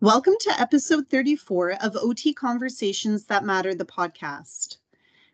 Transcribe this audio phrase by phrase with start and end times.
[0.00, 4.76] Welcome to episode 34 of OT Conversations That Matter, the podcast.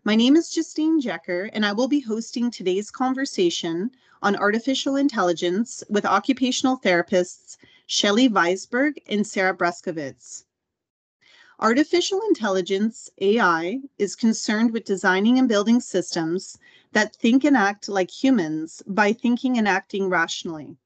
[0.05, 3.91] My name is Justine Jecker, and I will be hosting today's conversation
[4.23, 7.57] on artificial intelligence with occupational therapists
[7.87, 10.45] Shelley Vaisberg and Sarah Brzeszkiewicz.
[11.61, 16.57] Artificial intelligence, AI, is concerned with designing and building systems
[16.93, 20.77] that think and act like humans by thinking and acting rationally.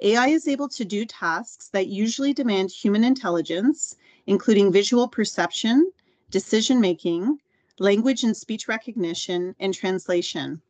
[0.00, 3.96] AI is able to do tasks that usually demand human intelligence,
[4.26, 5.90] including visual perception,
[6.30, 7.38] decision making,
[7.78, 10.60] language and speech recognition, and translation.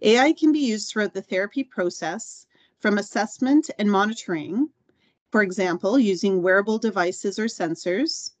[0.00, 2.46] AI can be used throughout the therapy process
[2.78, 4.70] from assessment and monitoring,
[5.34, 8.34] for example, using wearable devices or sensors,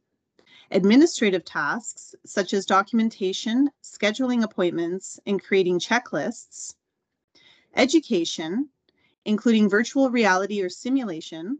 [0.70, 6.76] administrative tasks such as documentation, scheduling appointments, and creating checklists,
[7.74, 8.68] education,
[9.24, 11.58] including virtual reality or simulation,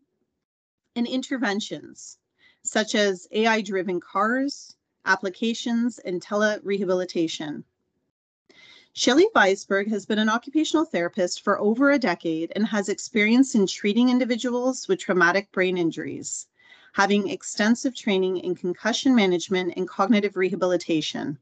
[0.94, 2.18] and interventions
[2.62, 7.64] such as AI driven cars, applications, and telerehabilitation.
[8.96, 13.66] Shelley Vaisberg has been an occupational therapist for over a decade and has experience in
[13.66, 16.46] treating individuals with traumatic brain injuries,
[16.92, 21.36] having extensive training in concussion management and cognitive rehabilitation.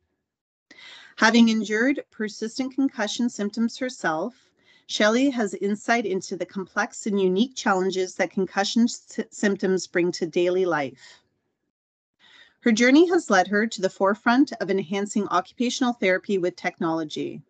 [1.17, 4.35] Having endured persistent concussion symptoms herself,
[4.87, 10.65] Shelley has insight into the complex and unique challenges that concussion symptoms bring to daily
[10.65, 11.22] life.
[12.63, 17.43] Her journey has led her to the forefront of enhancing occupational therapy with technology.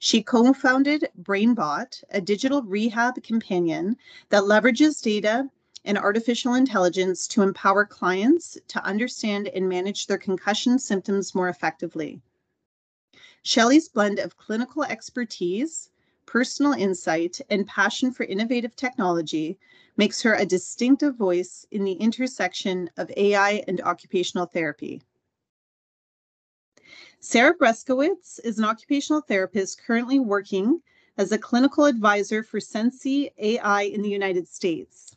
[0.00, 3.96] She co founded BrainBot, a digital rehab companion
[4.30, 5.48] that leverages data
[5.84, 12.20] and artificial intelligence to empower clients to understand and manage their concussion symptoms more effectively.
[13.44, 15.90] Shelley's blend of clinical expertise,
[16.26, 19.60] personal insight, and passion for innovative technology
[19.98, 25.02] makes her a distinctive voice in the intersection of AI and occupational therapy.
[27.20, 30.80] Sarah Brzeszkiewicz is an occupational therapist currently working
[31.18, 35.16] as a clinical advisor for Sensi AI in the United States.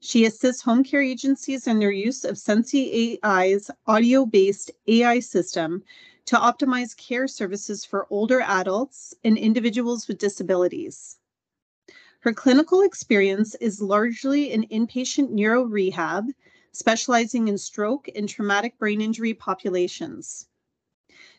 [0.00, 5.84] She assists home care agencies in their use of Sensi AI's audio based AI system
[6.26, 11.18] to optimize care services for older adults and individuals with disabilities.
[12.24, 16.30] Her clinical experience is largely in inpatient neuro rehab,
[16.72, 20.46] specializing in stroke and traumatic brain injury populations.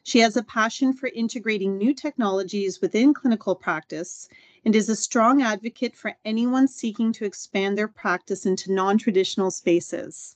[0.04, 4.30] She has a passion for integrating new technologies within clinical practice
[4.64, 9.50] and is a strong advocate for anyone seeking to expand their practice into non traditional
[9.50, 10.36] spaces.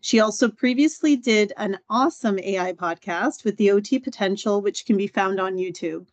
[0.00, 5.08] She also previously did an awesome AI podcast with the OT Potential, which can be
[5.08, 6.06] found on YouTube.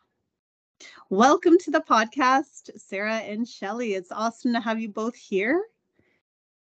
[1.09, 3.93] Welcome to the podcast, Sarah and Shelley.
[3.93, 5.63] It's awesome to have you both here.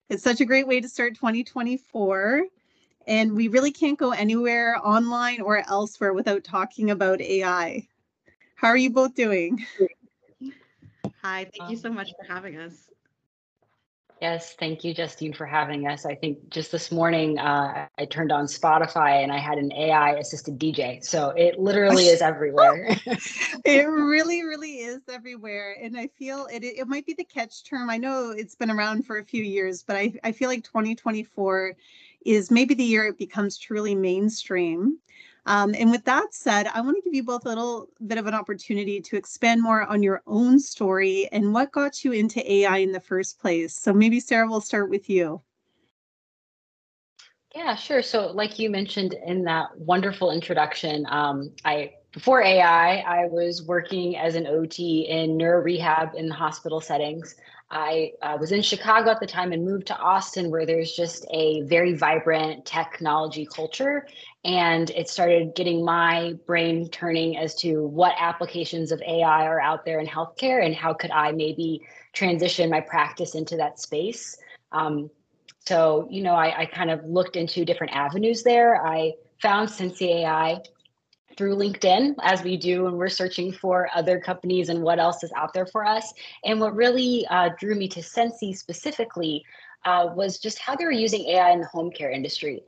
[0.09, 2.46] It's such a great way to start 2024.
[3.08, 7.88] And we really can't go anywhere online or elsewhere without talking about AI.
[8.56, 9.66] How are you both doing?
[11.22, 12.90] Hi, thank you so much for having us.
[14.22, 16.06] Yes, thank you, Justine, for having us.
[16.06, 20.16] I think just this morning uh, I turned on Spotify and I had an AI
[20.16, 21.02] assisted DJ.
[21.03, 22.97] So it literally is everywhere.
[23.66, 25.78] it really, really is everywhere.
[25.81, 27.90] And I feel it, it might be the catch term.
[27.90, 31.78] I know it's been around for a few years, but I, I feel like 2024
[32.25, 34.97] is maybe the year it becomes truly mainstream.
[35.46, 38.28] Um, and with that said, I want to give you both a little bit of
[38.28, 42.78] an opportunity to expand more on your own story and what got you into AI
[42.78, 43.76] in the first place.
[43.76, 45.42] So maybe Sarah, we'll start with you.
[47.56, 48.04] Yeah, sure.
[48.04, 54.18] So, like you mentioned in that wonderful introduction, um, I before AI, I was working
[54.18, 57.35] as an OT in neuro rehab in hospital settings.
[57.72, 61.25] I uh, was in Chicago at the time and moved to Austin, where there's just
[61.31, 64.06] a very vibrant technology culture.
[64.44, 69.85] And it started getting my brain turning as to what applications of AI are out
[69.85, 74.38] there in healthcare and how could I maybe transition my practice into that space.
[74.73, 75.09] Um,
[75.66, 78.85] so, you know, I, I kind of looked into different avenues there.
[78.85, 80.61] I found Sensi AI
[81.40, 85.32] through LinkedIn, as we do when we're searching for other companies and what else is
[85.38, 86.14] out there for us.
[86.44, 89.46] And what really uh, drew me to Sensi specifically
[89.86, 92.62] uh, was just how they were using AI in the home care industry.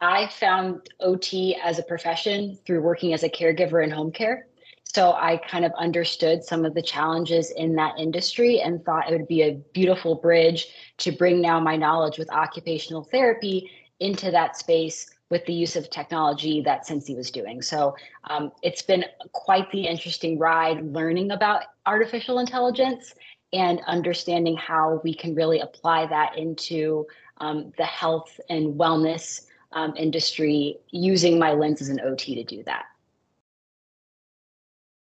[0.00, 4.48] I found OT as a profession through working as a caregiver in home care.
[4.82, 9.16] So I kind of understood some of the challenges in that industry and thought it
[9.16, 10.66] would be a beautiful bridge
[10.98, 13.70] to bring now my knowledge with occupational therapy
[14.00, 17.60] into that space with the use of technology that Sensi was doing.
[17.60, 23.14] So um, it's been quite the interesting ride learning about artificial intelligence
[23.52, 27.06] and understanding how we can really apply that into
[27.38, 32.62] um, the health and wellness um, industry using my lens as an OT to do
[32.64, 32.86] that.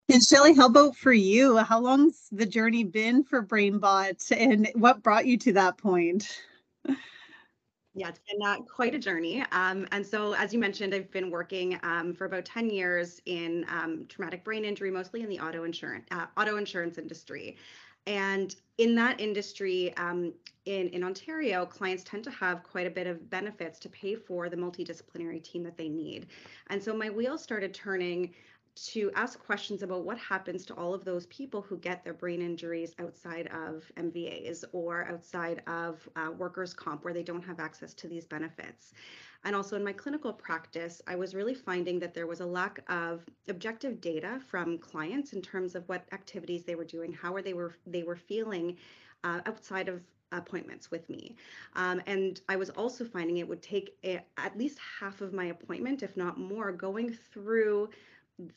[0.09, 1.57] And Shelley, how about for you?
[1.59, 6.43] How long's the journey been for BrainBot and what brought you to that point?
[7.99, 9.43] Yeah, it's been uh, quite a journey.
[9.53, 13.65] Um, and so, as you mentioned, I've been working um, for about 10 years in
[13.71, 17.57] um, traumatic brain injury, mostly in the auto insurance uh, auto insurance industry.
[18.07, 20.35] And in that industry, um,
[20.67, 24.51] in, in Ontario, clients tend to have quite a bit of benefits to pay for
[24.51, 26.27] the multidisciplinary team that they need.
[26.67, 28.35] And so my wheels started turning
[28.77, 32.43] to ask questions about what happens to all of those people who get their brain
[32.43, 37.95] injuries outside of MVAs or outside of uh, workers' comp where they don't have access
[37.95, 38.93] to these benefits.
[39.45, 42.81] And also in my clinical practice, I was really finding that there was a lack
[42.91, 47.43] of objective data from clients in terms of what activities they were doing, how are
[47.43, 48.77] they were they were feeling
[49.25, 50.03] uh, outside of
[50.33, 51.37] appointments with me.
[51.75, 55.47] Um, and I was also finding it would take a, at least half of my
[55.47, 57.91] appointment, if not more, going through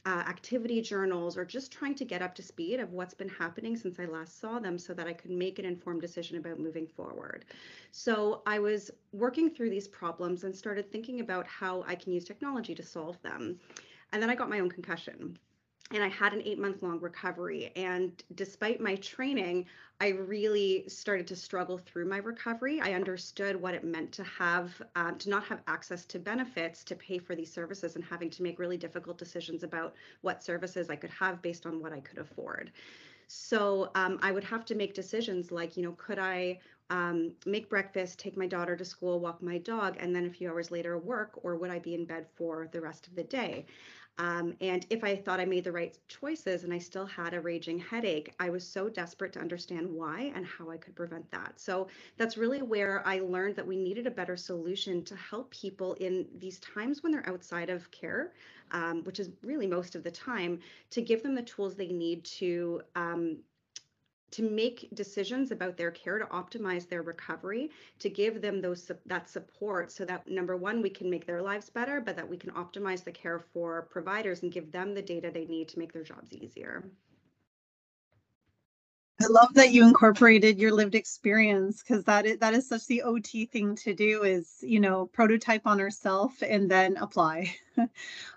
[0.06, 3.78] uh, activity journals or just trying to get up to speed of what's been happening
[3.78, 6.86] since I last saw them so that I could make an informed decision about moving
[6.86, 7.46] forward.
[7.92, 12.26] So I was working through these problems and started thinking about how I can use
[12.26, 13.58] technology to solve them.
[14.12, 15.38] And then I got my own concussion
[15.92, 17.72] and I had an eight month long recovery.
[17.76, 19.66] And despite my training,
[20.00, 22.80] I really started to struggle through my recovery.
[22.80, 26.96] I understood what it meant to have, um, to not have access to benefits to
[26.96, 30.96] pay for these services and having to make really difficult decisions about what services I
[30.96, 32.72] could have based on what I could afford.
[33.28, 36.60] So um, I would have to make decisions like, you know, could I
[36.90, 40.50] um, make breakfast, take my daughter to school, walk my dog, and then a few
[40.50, 43.68] hours later work, or would I be in bed for the rest of the day?
[44.20, 47.40] Um, and if I thought I made the right choices and I still had a
[47.40, 51.54] raging headache, I was so desperate to understand why and how I could prevent that.
[51.58, 51.88] So
[52.18, 56.28] that's really where I learned that we needed a better solution to help people in
[56.38, 58.34] these times when they're outside of care,
[58.72, 62.26] um, which is really most of the time, to give them the tools they need
[62.26, 63.38] to um,
[64.32, 69.28] to make decisions about their care to optimize their recovery to give them those that
[69.28, 72.52] support so that number one we can make their lives better but that we can
[72.52, 76.04] optimize the care for providers and give them the data they need to make their
[76.04, 76.84] jobs easier
[79.22, 83.02] I love that you incorporated your lived experience because that is that is such the
[83.02, 87.54] OT thing to do is you know prototype on ourselves and then apply.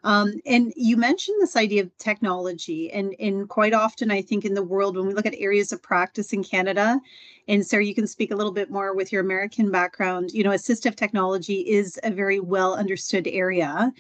[0.05, 4.55] um, and you mentioned this idea of technology, and and quite often I think in
[4.55, 7.01] the world when we look at areas of practice in Canada,
[7.47, 10.33] and Sarah, you can speak a little bit more with your American background.
[10.33, 13.93] You know, assistive technology is a very well understood area,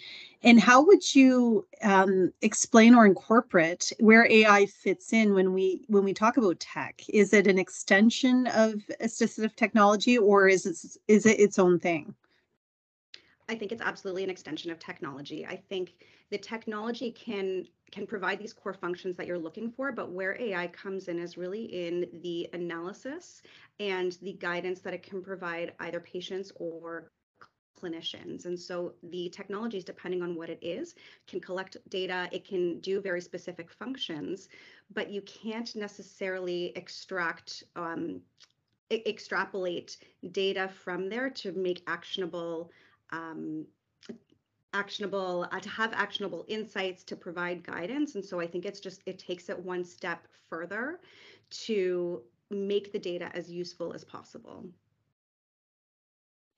[0.43, 6.05] and how would you um, explain or incorporate where AI fits in when we when
[6.05, 7.03] we talk about tech?
[7.09, 12.15] Is it an extension of assistive technology, or is it is it its own thing?
[13.49, 15.44] I think it's absolutely an extension of technology.
[15.47, 15.94] I think
[16.31, 20.67] the technology can can provide these core functions that you're looking for, but where AI
[20.69, 23.43] comes in is really in the analysis
[23.79, 27.11] and the guidance that it can provide either patients or
[27.82, 28.46] clinicians.
[28.46, 30.94] And so the technologies, depending on what it is,
[31.26, 34.48] can collect data, it can do very specific functions,
[34.93, 38.20] but you can't necessarily extract, um,
[38.91, 39.96] extrapolate
[40.32, 42.70] data from there to make actionable
[43.10, 43.67] um,
[44.74, 49.03] actionable uh, to have actionable insights to provide guidance and so i think it's just
[49.05, 50.98] it takes it one step further
[51.51, 54.65] to make the data as useful as possible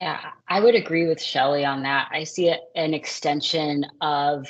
[0.01, 2.09] yeah, I would agree with Shelley on that.
[2.11, 4.47] I see it an extension of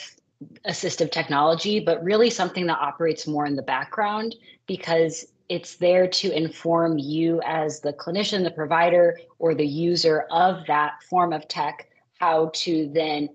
[0.68, 4.36] assistive technology, but really something that operates more in the background
[4.68, 10.66] because it's there to inform you as the clinician, the provider, or the user of
[10.68, 11.88] that form of tech
[12.20, 13.30] how to then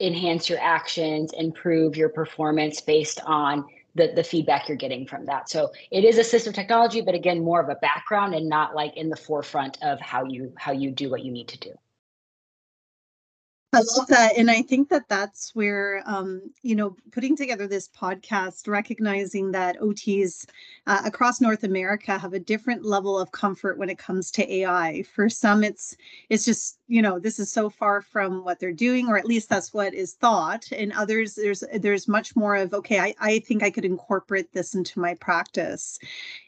[0.00, 5.48] enhance your actions, improve your performance based on the, the feedback you're getting from that.
[5.48, 9.08] So it is assistive technology, but again, more of a background and not like in
[9.08, 11.72] the forefront of how you how you do what you need to do.
[13.74, 14.36] I love that.
[14.36, 19.78] And I think that that's where, um, you know, putting together this podcast, recognizing that
[19.80, 20.46] OTs
[20.86, 25.02] uh, across North America have a different level of comfort when it comes to AI.
[25.14, 25.96] For some, it's
[26.30, 29.48] it's just you know this is so far from what they're doing or at least
[29.48, 33.62] that's what is thought and others there's there's much more of okay I, I think
[33.62, 35.98] i could incorporate this into my practice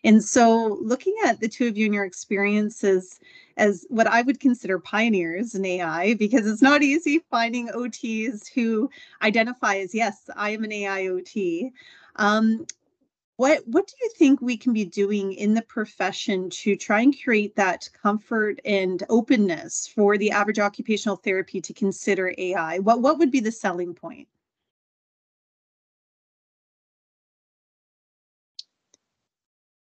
[0.04, 3.18] and so looking at the two of you and your experiences
[3.56, 8.88] as what i would consider pioneers in ai because it's not easy finding ots who
[9.22, 11.72] identify as yes i am an ai ot
[12.18, 12.66] um,
[13.36, 17.14] what what do you think we can be doing in the profession to try and
[17.22, 22.78] create that comfort and openness for the average occupational therapy to consider AI?
[22.78, 24.26] What what would be the selling point?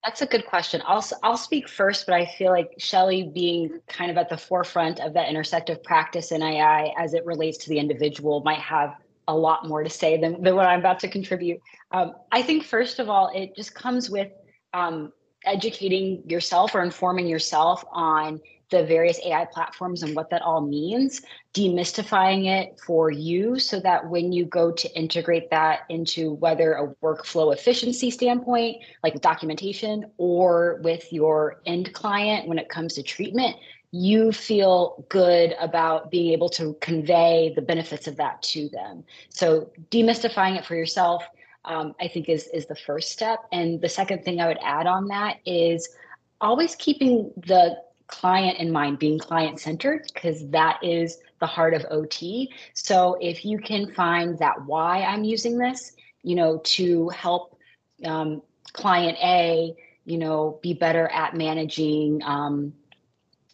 [0.06, 0.80] That's a good question.
[0.86, 5.00] I'll I'll speak first, but I feel like Shelley being kind of at the forefront
[5.00, 8.94] of that intersective practice in AI as it relates to the individual might have
[9.26, 11.60] a lot more to say than, than what I'm about to contribute.
[11.90, 14.30] Um, I think, first of all, it just comes with
[14.75, 15.12] um,
[15.44, 21.23] educating yourself or informing yourself on the various AI platforms and what that all means,
[21.54, 26.88] demystifying it for you so that when you go to integrate that into whether a
[26.96, 33.56] workflow efficiency standpoint, like documentation, or with your end client when it comes to treatment,
[33.92, 39.04] you feel good about being able to convey the benefits of that to them.
[39.28, 41.25] So demystifying it for yourself,
[41.64, 43.40] um, I think is is the first step.
[43.52, 45.88] And the second thing I would add on that is
[46.40, 51.84] always keeping the client in mind, being client centered, because that is the heart of
[51.90, 52.52] OT.
[52.75, 57.58] So if you can find that why I'm using this, you know, to help
[58.04, 62.22] um, client A, you know, be better at managing.
[62.22, 62.72] Um,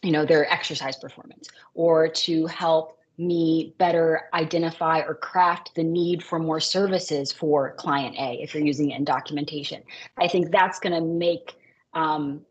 [0.03, 6.23] you know their exercise performance or to help me better identify or craft the need
[6.23, 9.83] for more services for client A if you're using it in documentation.
[10.17, 11.53] I think that's going to make
[11.93, 12.41] um,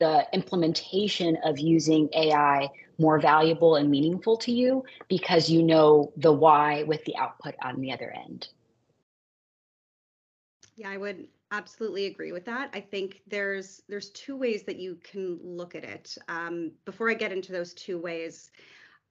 [0.00, 6.32] the implementation of using AI more valuable and meaningful to you because you know the
[6.32, 8.48] why with the output on the other end.
[10.76, 12.70] Yeah, I would absolutely agree with that.
[12.72, 16.16] I think there's there's two ways that you can look at it.
[16.28, 18.50] Um, before I get into those two ways,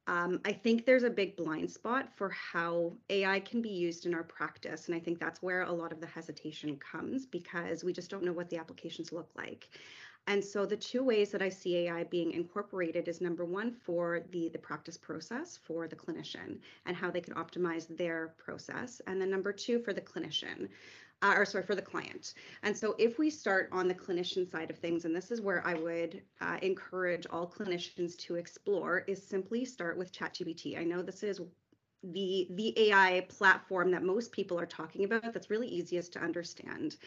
[0.08, 4.14] um, I think there's a big blind spot for how AI can be used in
[4.14, 7.92] our practice, and I think that's where a lot of the hesitation comes because we
[7.92, 9.68] just don't know what the applications look like.
[10.28, 14.22] And so the two ways that I see AI being incorporated is number one for
[14.32, 19.22] the the practice process for the clinician and how they can optimize their process, and
[19.22, 20.68] then number two for the clinician
[21.22, 22.34] uh, or sorry, for the client.
[22.64, 25.66] And so if we start on the clinician side of things, and this is where
[25.66, 30.80] I would uh, encourage all clinicians to explore, is simply start with ChatGPT.
[30.80, 31.42] I know this is
[32.04, 36.98] the the AI platform that most people are talking about that's really easiest to understand.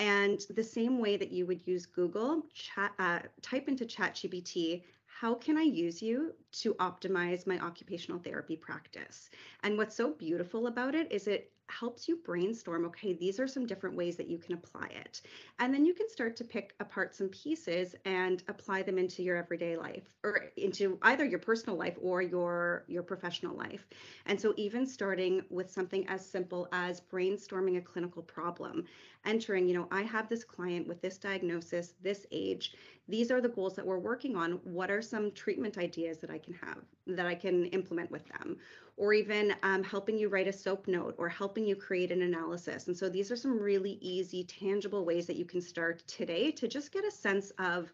[0.00, 5.34] And the same way that you would use Google, chat, uh, type into ChatGPT, how
[5.34, 9.28] can I use you to optimize my occupational therapy practice?
[9.62, 13.66] And what's so beautiful about it is it helps you brainstorm okay these are some
[13.66, 15.20] different ways that you can apply it.
[15.58, 19.36] And then you can start to pick apart some pieces and apply them into your
[19.36, 23.86] everyday life or into either your personal life or your your professional life.
[24.26, 28.84] And so even starting with something as simple as brainstorming a clinical problem
[29.26, 32.74] entering you know i have this client with this diagnosis this age.
[33.08, 34.52] These are the goals that we're working on.
[34.62, 36.78] What are some treatment ideas that i can have
[37.16, 38.56] that i can implement with them
[39.00, 42.86] or even um, helping you write a SOAP note or helping you create an analysis.
[42.86, 46.68] And so these are some really easy, tangible ways that you can start today to
[46.68, 47.90] just get a sense of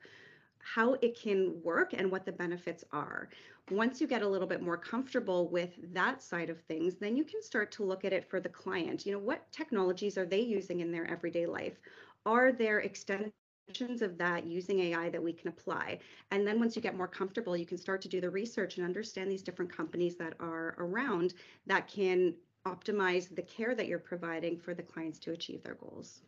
[0.58, 3.28] how it can work and what the benefits are.
[3.70, 7.23] Once you get a little bit more comfortable with that side of things, then you
[7.23, 9.06] can start to look at it for the client.
[9.06, 11.78] You know, what technologies are they using in their everyday life?
[12.25, 13.32] Are there extended
[14.00, 15.99] of that using AI that we can apply.
[16.30, 18.87] And then once you get more comfortable, you can start to do the research and
[18.87, 21.35] understand these different companies that are around
[21.66, 26.23] that can optimize the care that you're providing for the clients to achieve their goals.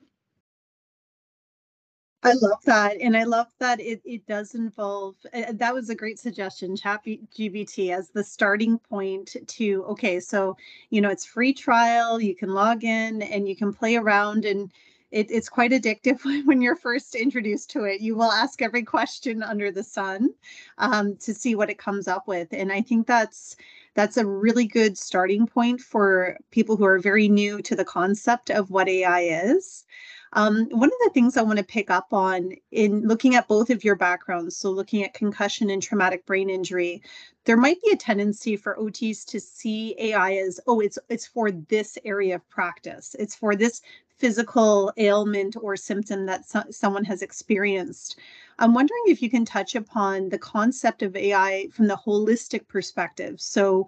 [2.24, 2.96] I love that.
[3.00, 7.04] And I love that it, it does involve, uh, that was a great suggestion, Chat
[7.04, 10.56] GPT as the starting point to, okay, so,
[10.90, 14.72] you know, it's free trial, you can log in and you can play around and
[15.10, 18.00] it, it's quite addictive when you're first introduced to it.
[18.00, 20.30] You will ask every question under the sun
[20.78, 23.56] um, to see what it comes up with, and I think that's
[23.94, 28.50] that's a really good starting point for people who are very new to the concept
[28.50, 29.86] of what AI is.
[30.34, 33.70] Um, one of the things I want to pick up on in looking at both
[33.70, 37.02] of your backgrounds, so looking at concussion and traumatic brain injury,
[37.44, 41.50] there might be a tendency for OTs to see AI as, oh, it's it's for
[41.50, 43.16] this area of practice.
[43.18, 43.80] It's for this
[44.18, 48.18] physical ailment or symptom that so- someone has experienced.
[48.58, 53.40] I'm wondering if you can touch upon the concept of AI from the holistic perspective.
[53.40, 53.86] So,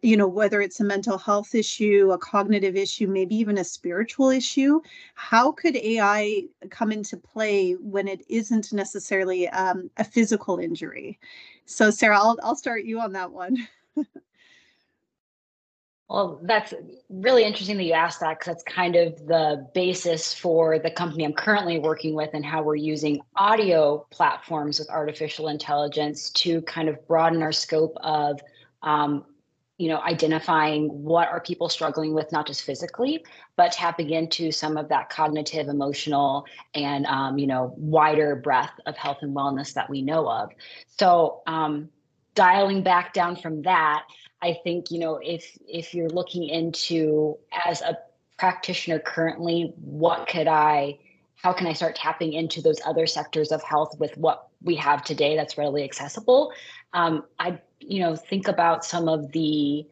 [0.00, 4.30] you know, whether it's a mental health issue, a cognitive issue, maybe even a spiritual
[4.30, 4.80] issue,
[5.14, 11.18] how could AI come into play when it isn't necessarily um, a physical injury?
[11.66, 13.56] So, Sarah, I'll, I'll start you on that one.
[16.08, 16.74] Well, that's
[17.08, 21.24] really interesting that you asked that because that's kind of the basis for the company
[21.24, 26.90] I'm currently working with and how we're using audio platforms with artificial intelligence to kind
[26.90, 28.40] of broaden our scope of,
[28.82, 29.24] um,
[29.78, 33.24] you know, identifying what are people struggling with, not just physically,
[33.56, 36.44] but tapping into some of that cognitive, emotional,
[36.74, 40.50] and um, you know, wider breadth of health and wellness that we know of.
[40.98, 41.88] So, um,
[42.34, 44.04] dialing back down from that
[44.42, 47.96] I think, you know, if if you're looking into as a
[48.38, 50.98] practitioner currently, what could I
[51.36, 55.04] how can I start tapping into those other sectors of health with what we have
[55.04, 56.52] today that's readily accessible?
[56.92, 59.86] Um, I, you know, think about some of the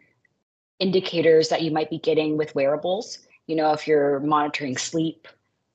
[0.78, 3.18] indicators that you might be getting with wearables.
[3.46, 5.26] You know, if you're monitoring sleep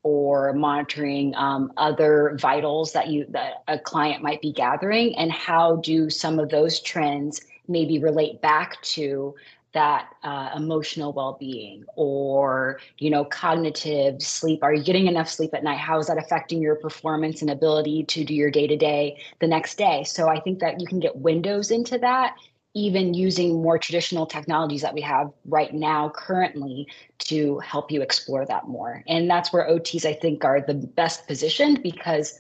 [0.04, 5.78] or monitoring um, other vitals that you that a client might be gathering, and how
[5.78, 9.36] do some of those trends maybe relate back to
[9.74, 14.64] that uh, emotional well-being or you know cognitive sleep.
[14.64, 15.80] Are you getting enough sleep at night?
[15.80, 20.04] How is that affecting your performance and ability to do your day-to-day the next day?
[20.06, 22.36] So i think that you can get windows into that
[22.76, 26.86] even using more traditional technologies that we have right now currently
[27.18, 29.02] to help you explore that more.
[29.08, 32.38] And that's where ots i think are the best positioned because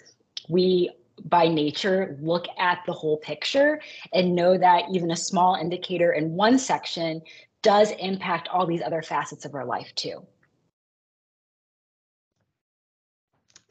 [0.50, 0.92] we
[1.24, 3.82] by nature look at the whole picture
[4.14, 7.22] and know that even a small indicator in one section
[7.62, 10.26] does impact all these other facets of our life too.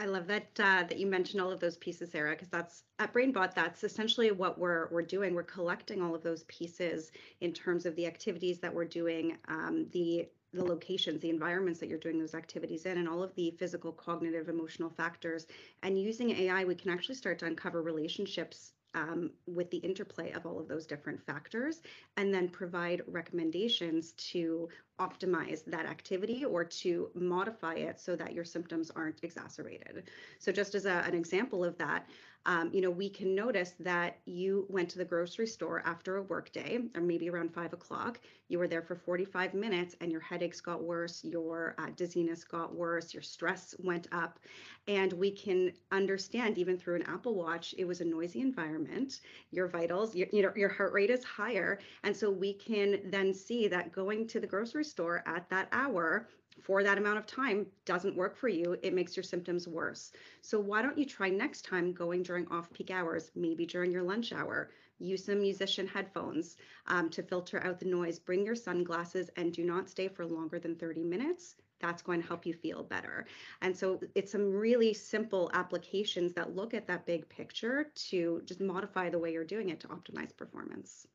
[0.01, 3.15] I love that uh, that you mentioned all of those pieces, Sarah, because that's at
[3.15, 3.55] BrainBot.
[3.55, 5.35] That's essentially what we're we're doing.
[5.35, 9.87] We're collecting all of those pieces in terms of the activities that we're doing, um,
[9.93, 13.51] the the locations, the environments that you're doing those activities in, and all of the
[13.59, 15.47] physical, cognitive, emotional factors.
[15.83, 20.47] And using AI, we can actually start to uncover relationships um, with the interplay of
[20.47, 21.83] all of those different factors,
[22.17, 24.69] and then provide recommendations to
[25.01, 30.05] optimize that activity or to modify it so that your symptoms aren't exacerbated.
[30.39, 32.09] So, just as a, an example of that,
[32.47, 36.23] um, you know, we can notice that you went to the grocery store after a
[36.23, 38.21] workday, or maybe around five o'clock.
[38.49, 42.75] You were there for 45 minutes, and your headaches got worse, your uh, dizziness got
[42.75, 44.39] worse, your stress went up,
[44.87, 49.21] and we can understand even through an Apple Watch, it was a noisy environment.
[49.51, 53.33] Your vitals, your, you know, your heart rate is higher, and so we can then
[53.33, 56.29] see that going to the grocery store at that hour
[56.61, 60.13] for that amount of time doesn't work for you, it makes your symptoms worse.
[60.41, 64.33] So why don't you try next time going during off-peak hours, maybe during your lunch
[64.33, 64.71] hour?
[64.99, 68.19] Use some musician headphones um, to filter out the noise.
[68.19, 71.57] Bring your sunglasses and do not stay for longer than 30 minutes.
[71.81, 73.27] That's going to help you feel better.
[73.61, 78.61] And so it's some really simple applications that look at that big picture to just
[78.61, 81.07] modify the way you're doing it to optimize performance.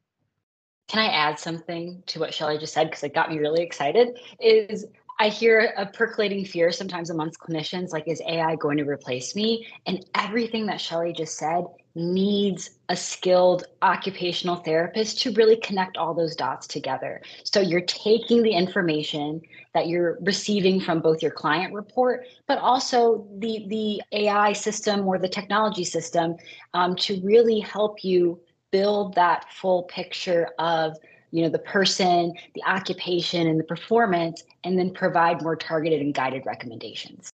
[0.89, 4.19] Can I add something to what Shelley just said because it got me really excited?
[4.39, 4.86] Is
[5.21, 9.67] I hear a percolating fear sometimes amongst clinicians like, is AI going to replace me?
[9.86, 16.13] And everything that Shelley just said needs a skilled occupational therapist to really connect all
[16.13, 17.21] those dots together.
[17.43, 19.41] So you're taking the information
[19.73, 25.17] that you're receiving from both your client report, but also the, the AI system or
[25.17, 26.38] the technology system
[26.73, 28.39] um, to really help you
[28.71, 30.95] build that full picture of
[31.31, 36.13] you know the person the occupation and the performance and then provide more targeted and
[36.13, 37.29] guided recommendations.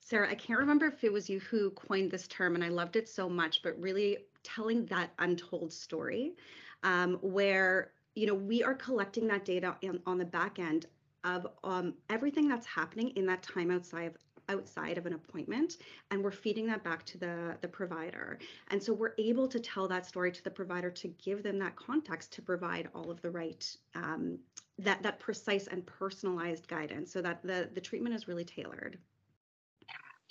[0.00, 2.96] Sarah i can't remember if it was you who coined this term and i loved
[2.96, 6.34] it so much but really telling that untold story
[6.82, 10.86] um, where you know we are collecting that data in, on the back end
[11.24, 14.16] of um, everything that's happening in that time outside of
[14.48, 15.78] outside of an appointment
[16.10, 18.38] and we're feeding that back to the the provider.
[18.68, 21.76] And so we're able to tell that story to the provider to give them that
[21.76, 24.38] context to provide all of the right um,
[24.78, 28.98] that that precise and personalized guidance so that the the treatment is really tailored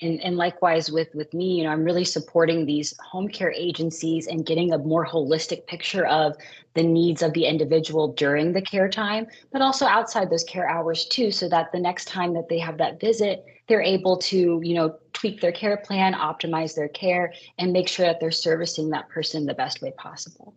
[0.01, 4.27] and, and likewise with with me you know i'm really supporting these home care agencies
[4.27, 6.35] and getting a more holistic picture of
[6.73, 11.05] the needs of the individual during the care time but also outside those care hours
[11.05, 14.73] too so that the next time that they have that visit they're able to you
[14.73, 19.07] know tweak their care plan optimize their care and make sure that they're servicing that
[19.09, 20.53] person the best way possible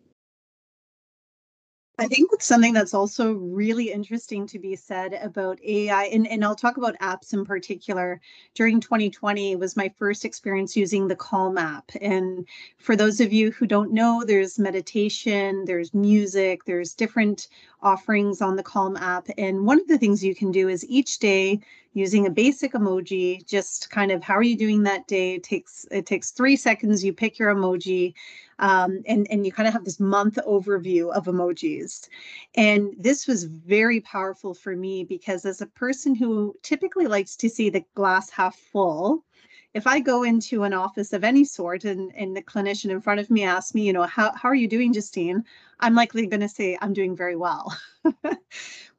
[1.96, 6.56] I think something that's also really interesting to be said about AI, and, and I'll
[6.56, 8.20] talk about apps in particular.
[8.54, 11.92] During 2020 was my first experience using the Calm app.
[12.00, 17.46] And for those of you who don't know, there's meditation, there's music, there's different
[17.84, 19.28] offerings on the Calm app.
[19.38, 21.60] And one of the things you can do is each day
[21.92, 25.34] using a basic emoji, just kind of how are you doing that day?
[25.34, 27.04] It takes it takes three seconds.
[27.04, 28.14] You pick your emoji,
[28.58, 32.08] um, and and you kind of have this month overview of emojis.
[32.56, 37.48] And this was very powerful for me because as a person who typically likes to
[37.48, 39.24] see the glass half full,
[39.74, 43.20] if I go into an office of any sort and, and the clinician in front
[43.20, 45.44] of me asks me, you know, how, how are you doing, Justine?
[45.80, 47.76] I'm likely going to say, I'm doing very well.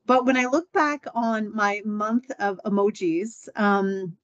[0.05, 4.17] but when I look back on my month of emojis, um,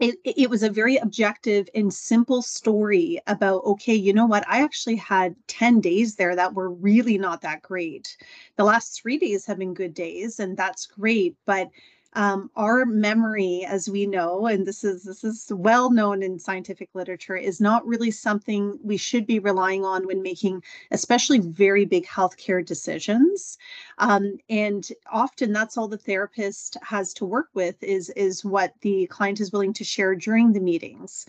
[0.00, 4.62] it, it was a very objective and simple story about okay you know what i
[4.62, 8.16] actually had 10 days there that were really not that great
[8.56, 11.70] the last three days have been good days and that's great but
[12.14, 16.90] um, our memory, as we know, and this is this is well known in scientific
[16.94, 22.06] literature, is not really something we should be relying on when making, especially very big
[22.06, 23.58] healthcare decisions.
[23.98, 29.06] Um, and often that's all the therapist has to work with is is what the
[29.06, 31.26] client is willing to share during the meetings.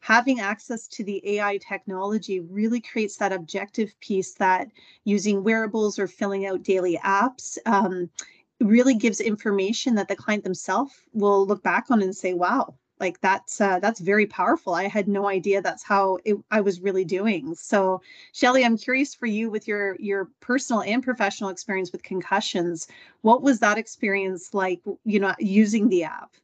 [0.00, 4.70] Having access to the AI technology really creates that objective piece that
[5.02, 7.58] using wearables or filling out daily apps.
[7.66, 8.08] Um,
[8.60, 13.20] really gives information that the client themselves will look back on and say, wow, like
[13.20, 14.74] that's uh, that's very powerful.
[14.74, 17.54] I had no idea that's how it, I was really doing.
[17.54, 22.88] So, Shelley, I'm curious for you with your your personal and professional experience with concussions.
[23.22, 24.80] What was that experience like?
[25.04, 26.34] You know, using the app.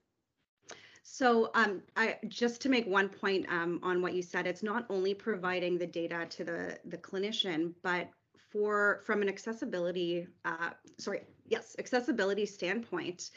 [1.03, 4.87] So, um, I just to make one point um, on what you said, it's not
[4.91, 8.09] only providing the data to the the clinician, but
[8.51, 13.31] for from an accessibility, uh, sorry, yes, accessibility standpoint,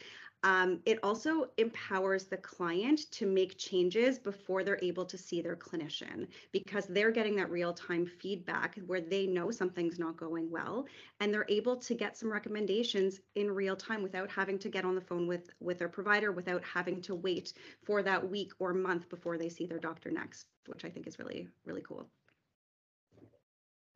[0.43, 5.55] um, it also empowers the client to make changes before they're able to see their
[5.55, 10.85] clinician because they're getting that real time feedback where they know something's not going well
[11.19, 14.93] and they're able to get some recommendations in real time without having to get on
[14.93, 19.09] the phone with with their provider without having to wait for that week or month
[19.09, 22.07] before they see their doctor next which i think is really really cool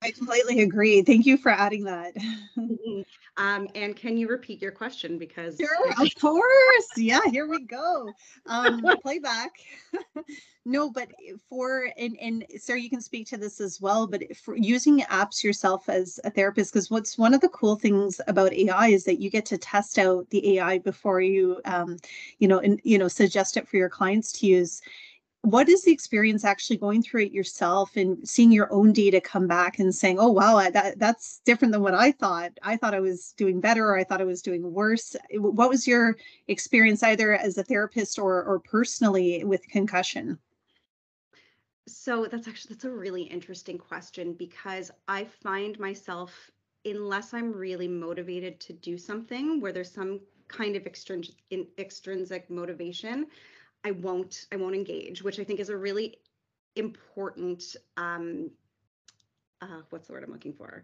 [0.02, 1.02] I completely agree.
[1.04, 2.14] Thank you for adding that.
[2.58, 3.02] Mm-hmm.
[3.38, 5.18] um, and can you repeat your question?
[5.18, 6.90] Because sure, of course.
[6.96, 8.14] Yeah, here we go.
[8.46, 9.52] Um, playback.
[10.66, 11.10] no, but
[11.50, 14.06] for and and Sarah, you can speak to this as well.
[14.06, 18.22] But for using apps yourself as a therapist, because what's one of the cool things
[18.28, 21.98] about AI is that you get to test out the AI before you, um,
[22.40, 24.82] you know, and you know, suggest it for your clients to use
[25.44, 29.48] what is the experience actually going through it yourself and seeing your own data come
[29.48, 32.52] back and saying oh wow that that's different than what i thought.
[32.62, 35.16] I thought i was doing better or i thought i was doing worse.
[35.34, 36.16] What was your
[36.48, 40.38] experience either as a therapist or or personally with concussion?
[41.88, 46.52] So that's actually that's a really interesting question because i find myself
[46.86, 51.36] unless i'm really motivated to do something where there's some kind of extrinsic
[51.80, 53.26] extrinsic motivation
[53.84, 56.18] I won't I won't engage, which I think is a really
[56.76, 58.52] important um,
[59.62, 60.84] uh, what's the word I'm looking for?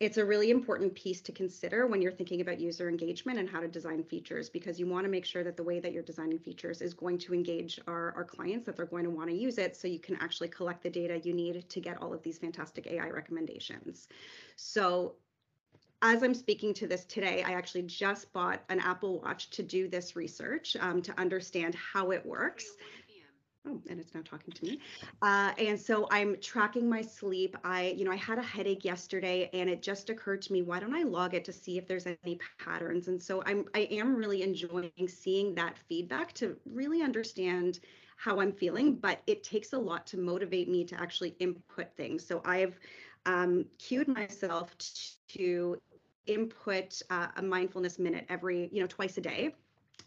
[0.00, 3.60] It's a really important piece to consider when you're thinking about user engagement and how
[3.60, 6.40] to design features because you want to make sure that the way that you're designing
[6.40, 9.58] features is going to engage our, our clients, that they're going to want to use
[9.58, 12.36] it so you can actually collect the data you need to get all of these
[12.36, 14.08] fantastic AI recommendations.
[14.56, 15.14] So
[16.02, 19.88] as I'm speaking to this today, I actually just bought an Apple Watch to do
[19.88, 22.64] this research um, to understand how it works.
[23.64, 24.80] Oh, and it's now talking to me.
[25.22, 27.56] Uh, and so I'm tracking my sleep.
[27.62, 30.80] I, you know, I had a headache yesterday, and it just occurred to me, why
[30.80, 33.06] don't I log it to see if there's any patterns?
[33.06, 37.78] And so I'm, I am really enjoying seeing that feedback to really understand
[38.16, 38.96] how I'm feeling.
[38.96, 42.26] But it takes a lot to motivate me to actually input things.
[42.26, 42.76] So I've
[43.26, 44.74] um, cued myself
[45.28, 45.78] to
[46.26, 49.54] input uh, a mindfulness minute every, you know, twice a day.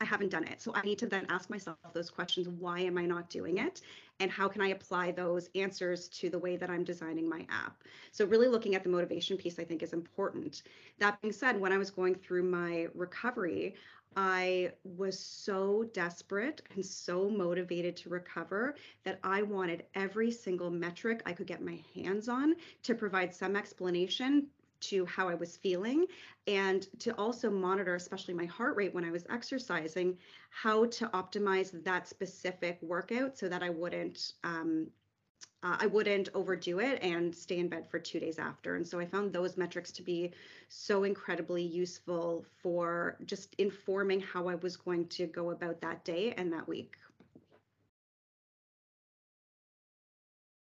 [0.01, 0.61] I haven't done it.
[0.61, 3.81] So I need to then ask myself those questions why am I not doing it?
[4.19, 7.81] And how can I apply those answers to the way that I'm designing my app?
[8.11, 10.63] So, really looking at the motivation piece, I think, is important.
[10.99, 13.75] That being said, when I was going through my recovery,
[14.17, 21.21] I was so desperate and so motivated to recover that I wanted every single metric
[21.25, 24.47] I could get my hands on to provide some explanation
[24.89, 26.05] to how I was feeling
[26.47, 30.17] and to also monitor, especially my heart rate when I was exercising,
[30.49, 34.87] how to optimize that specific workout so that I wouldn't um,
[35.63, 38.75] uh, I wouldn't overdo it and stay in bed for two days after.
[38.75, 40.31] And so I found those metrics to be
[40.69, 46.33] so incredibly useful for just informing how I was going to go about that day
[46.37, 46.97] and that week.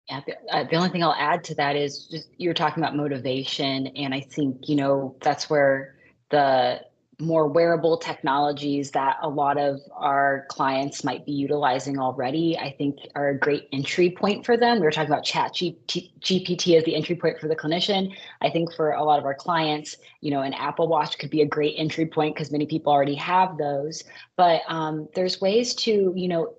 [0.09, 2.95] Yeah, the, uh, the only thing I'll add to that is just you're talking about
[2.95, 5.97] motivation, and I think you know that's where
[6.31, 6.81] the
[7.19, 12.99] more wearable technologies that a lot of our clients might be utilizing already, I think
[13.15, 14.79] are a great entry point for them.
[14.79, 18.15] We were talking about chat GPT as the entry point for the clinician.
[18.43, 21.41] I think for a lot of our clients, you know, an Apple Watch could be
[21.41, 24.05] a great entry point because many people already have those.
[24.37, 26.55] But um, there's ways to, you know,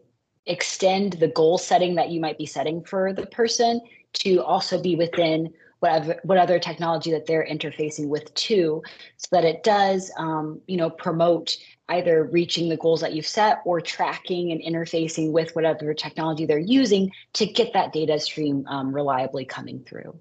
[0.48, 3.82] extend the goal setting that you might be setting for the person
[4.14, 8.82] to also be within whatever what other technology that they're interfacing with too
[9.18, 11.58] so that it does um, you know promote
[11.90, 16.60] either reaching the goals that you've set or tracking and interfacing with whatever technology they're
[16.60, 20.18] using to get that data stream um, reliably coming through.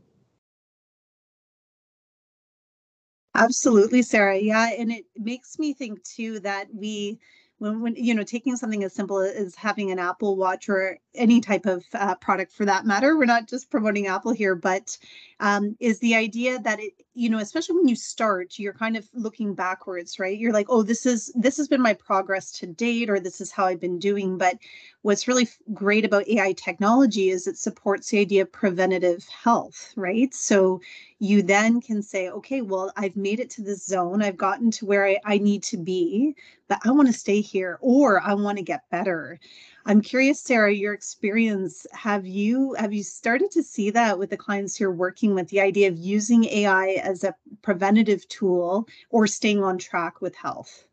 [3.35, 4.39] Absolutely sarah.
[4.39, 7.19] Yeah and it makes me think too that we
[7.59, 11.41] when, when you know taking something as simple as having an apple watch or any
[11.41, 14.97] type of uh, product for that matter we're not just promoting apple here but
[15.41, 19.09] um, is the idea that it you know especially when you start you're kind of
[19.15, 20.39] looking backwards right?
[20.39, 23.51] You're like oh this is this has been my progress to date or this is
[23.51, 24.59] how i've been doing but
[25.03, 30.35] what's really great about ai technology is it supports the idea of preventative health right?
[30.35, 30.81] So
[31.19, 34.85] you then can say okay well i've made it to this zone i've gotten to
[34.85, 36.35] where i, I need to be
[36.69, 39.41] but i want to stay here or i want to get better
[39.89, 41.87] I'm curious, Sarah, your experience.
[41.93, 45.61] Have you have you started to see that with the clients you're working with, the
[45.61, 50.89] idea of using AI as a preventative tool or staying on track with health?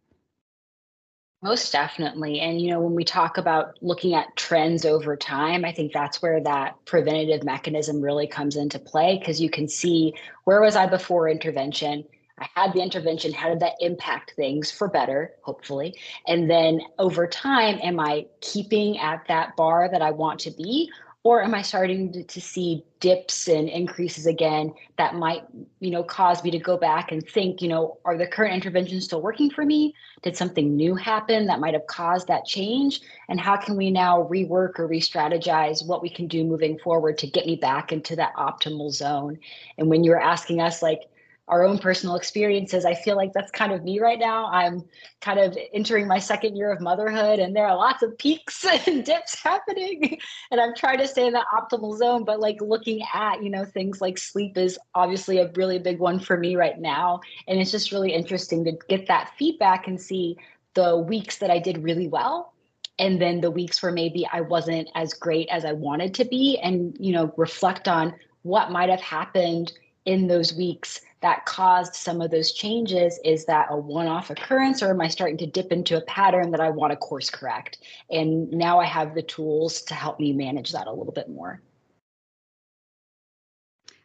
[1.42, 2.40] Most definitely.
[2.40, 6.22] And, you know, when we talk about looking at trends over time, I think that's
[6.22, 10.86] where that preventative mechanism really comes into play because you can see where was I
[10.86, 12.06] before intervention?
[12.40, 13.32] I had the intervention.
[13.32, 15.96] How did that impact things for better, hopefully?
[16.28, 20.92] And then over time, am I keeping at that bar that I want to be?
[21.26, 25.44] Or am I starting to, to see dips and increases again that might,
[25.80, 29.06] you know, cause me to go back and think, you know, are the current interventions
[29.06, 29.96] still working for me?
[30.22, 33.00] Did something new happen that might have caused that change?
[33.30, 37.28] And how can we now rework or re-strategize what we can do moving forward to
[37.28, 39.40] get me back into that optimal zone?
[39.78, 41.04] And when you're asking us, like,
[41.54, 42.84] our own personal experiences.
[42.84, 44.48] I feel like that's kind of me right now.
[44.48, 44.84] I'm
[45.22, 49.06] kind of entering my second year of motherhood, and there are lots of peaks and
[49.06, 50.18] dips happening.
[50.50, 53.66] And I'm trying to stay in that optimal zone, but like looking at, you know,
[53.66, 57.22] things like sleep is obviously a really big one for me right now.
[57.48, 60.38] And it's just really interesting to get that feedback and see
[60.74, 62.54] the weeks that I did really well
[62.98, 66.58] and then the weeks where maybe I wasn't as great as I wanted to be
[66.58, 68.14] and you know reflect on
[68.44, 69.72] what might have happened
[70.06, 74.92] in those weeks that caused some of those changes is that a one-off occurrence or
[74.92, 77.80] am i starting to dip into a pattern that i want to course correct?
[78.12, 81.62] And now i have the tools to help me manage that a little bit more.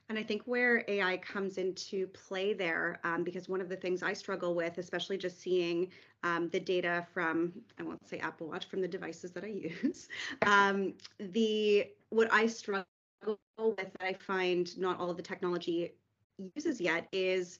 [0.08, 4.02] And I think where AI comes into play there, um, because one of the things
[4.02, 5.90] I struggle with, especially just seeing
[6.24, 10.08] um, the data from, I won't say Apple Watch, from the devices that I use,
[10.46, 12.86] um, the what I struggle
[13.58, 15.92] with that I find not all of the technology
[16.54, 17.58] uses yet is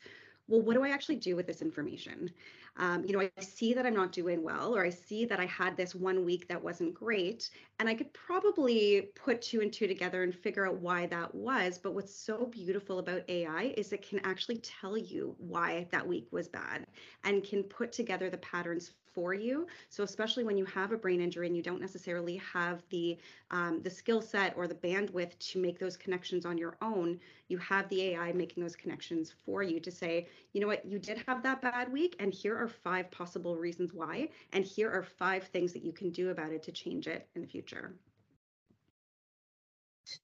[0.49, 2.31] well, what do I actually do with this information?
[2.79, 5.47] Um, you know, I see that I'm not doing well, or I see that I
[5.47, 9.87] had this one week that wasn't great, and I could probably put two and two
[9.87, 11.77] together and figure out why that was.
[11.77, 16.29] But what's so beautiful about AI is it can actually tell you why that week
[16.31, 16.87] was bad
[17.25, 19.67] and can put together the patterns for you.
[19.89, 23.19] So especially when you have a brain injury and you don't necessarily have the
[23.51, 27.19] um, the skill set or the bandwidth to make those connections on your own,
[27.49, 30.99] you have the AI making those connections for you to say, you know what, you
[30.99, 35.03] did have that bad week, and here are five possible reasons why, and here are
[35.03, 37.95] five things that you can do about it to change it in the future.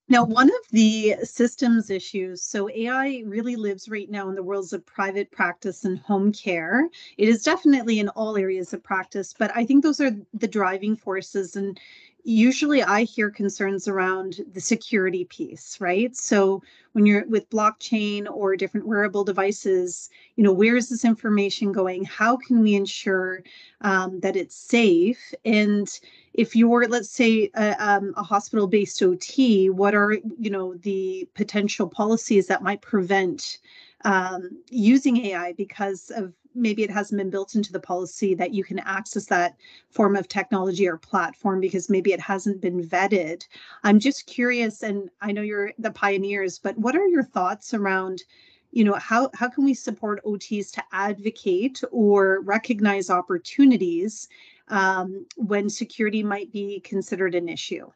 [0.09, 4.73] Now, one of the systems issues, so AI really lives right now in the worlds
[4.73, 6.89] of private practice and home care.
[7.17, 10.97] It is definitely in all areas of practice, but I think those are the driving
[10.97, 11.57] forces.
[11.57, 11.79] And
[12.25, 16.17] usually I hear concerns around the security piece, right?
[16.17, 21.71] So when you're with blockchain or different wearable devices, you know, where is this information
[21.71, 22.05] going?
[22.05, 23.43] How can we ensure
[23.83, 25.35] um, that it's safe?
[25.45, 25.89] And
[26.33, 31.89] if you're, let's say, a, um, a hospital-based OT, what are, you know, the potential
[31.89, 33.59] policies that might prevent
[34.05, 38.63] um, using AI because of maybe it hasn't been built into the policy that you
[38.63, 39.57] can access that
[39.91, 43.47] form of technology or platform because maybe it hasn't been vetted.
[43.83, 48.23] I'm just curious, and I know you're the pioneers, but what are your thoughts around?
[48.71, 54.29] You know, how, how can we support OTs to advocate or recognize opportunities
[54.69, 57.91] um, when security might be considered an issue?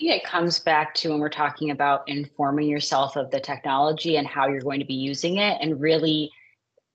[0.00, 4.26] Think it comes back to when we're talking about informing yourself of the technology and
[4.26, 6.30] how you're going to be using it and really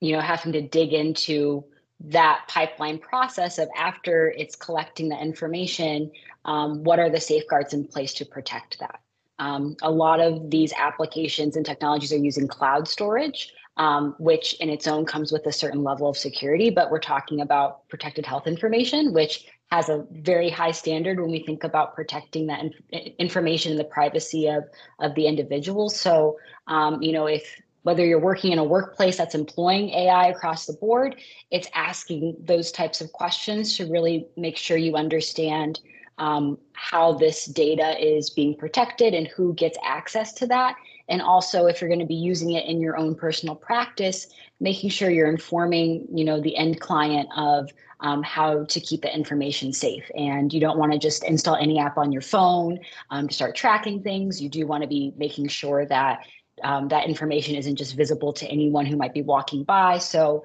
[0.02, 1.64] you know having to dig into
[2.00, 6.12] that pipeline process of after it's collecting the information
[6.44, 9.00] um, what are the safeguards in place to protect that?
[9.40, 14.70] Um, a lot of these applications and technologies are using cloud storage um, which in
[14.70, 18.48] its own comes with a certain level of security but we're talking about protected health
[18.48, 23.72] information which has a very high standard when we think about protecting that inf- information
[23.72, 24.64] and the privacy of
[25.00, 25.90] of the individual.
[25.90, 30.66] So, um, you know, if whether you're working in a workplace that's employing AI across
[30.66, 31.18] the board,
[31.52, 35.80] it's asking those types of questions to really make sure you understand
[36.18, 40.76] um, how this data is being protected and who gets access to that.
[41.10, 44.28] And also, if you're going to be using it in your own personal practice,
[44.60, 47.70] making sure you're informing, you know, the end client of
[48.06, 50.10] um, how to keep the information safe.
[50.16, 53.56] And you don't want to just install any app on your phone um, to start
[53.56, 54.40] tracking things.
[54.40, 56.20] You do want to be making sure that
[56.64, 59.98] um, that information isn't just visible to anyone who might be walking by.
[59.98, 60.44] So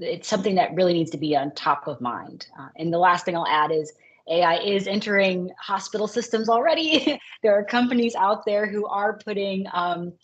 [0.00, 2.48] it's something that really needs to be on top of mind.
[2.58, 3.92] Uh, and the last thing I'll add is
[4.28, 7.20] AI is entering hospital systems already.
[7.44, 10.14] there are companies out there who are putting um,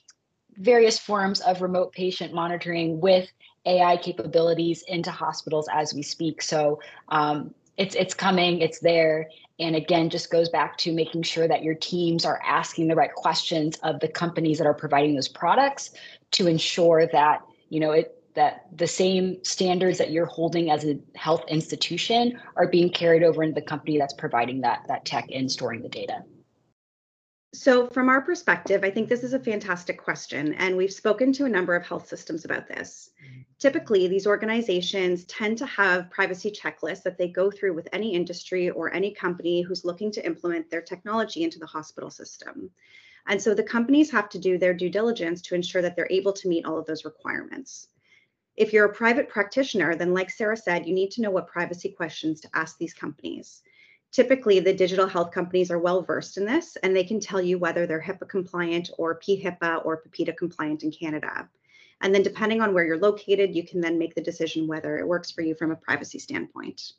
[0.56, 3.30] various forms of remote patient monitoring with
[3.66, 6.42] AI capabilities into hospitals as we speak.
[6.42, 11.48] So um, it's it's coming, it's there, and again, just goes back to making sure
[11.48, 15.28] that your teams are asking the right questions of the companies that are providing those
[15.28, 15.90] products
[16.32, 20.98] to ensure that you know it that the same standards that you're holding as a
[21.14, 25.50] health institution are being carried over into the company that's providing that that tech and
[25.50, 26.22] storing the data.
[27.54, 31.44] So, from our perspective, I think this is a fantastic question, and we've spoken to
[31.44, 33.10] a number of health systems about this.
[33.24, 33.42] Mm-hmm.
[33.60, 38.70] Typically, these organizations tend to have privacy checklists that they go through with any industry
[38.70, 42.70] or any company who's looking to implement their technology into the hospital system.
[43.28, 46.32] And so the companies have to do their due diligence to ensure that they're able
[46.32, 47.86] to meet all of those requirements.
[48.56, 51.90] If you're a private practitioner, then, like Sarah said, you need to know what privacy
[51.90, 53.62] questions to ask these companies
[54.14, 57.58] typically the digital health companies are well versed in this and they can tell you
[57.58, 61.48] whether they're HIPAA compliant or PHIPA or PIPEDA compliant in Canada.
[62.00, 65.06] And then depending on where you're located, you can then make the decision whether it
[65.06, 66.92] works for you from a privacy standpoint.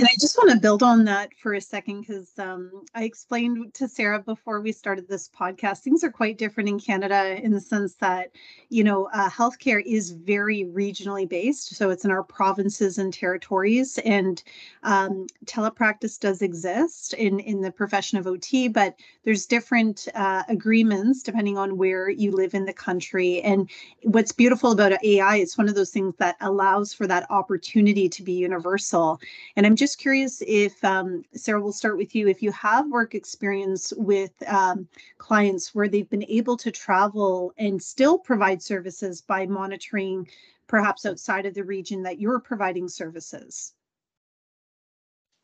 [0.00, 3.74] And I just want to build on that for a second because um, I explained
[3.74, 7.60] to Sarah before we started this podcast, things are quite different in Canada in the
[7.60, 8.30] sense that,
[8.70, 11.76] you know, uh, healthcare is very regionally based.
[11.76, 13.98] So it's in our provinces and territories.
[13.98, 14.42] And
[14.84, 21.22] um, telepractice does exist in, in the profession of OT, but there's different uh, agreements
[21.22, 23.42] depending on where you live in the country.
[23.42, 23.68] And
[24.04, 28.22] what's beautiful about AI, it's one of those things that allows for that opportunity to
[28.22, 29.20] be universal.
[29.56, 32.28] And I'm just just curious if, um, Sarah, we'll start with you.
[32.28, 34.86] If you have work experience with um,
[35.18, 40.28] clients where they've been able to travel and still provide services by monitoring
[40.68, 43.74] perhaps outside of the region that you're providing services.